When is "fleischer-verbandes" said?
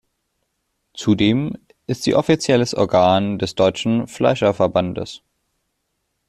4.07-5.21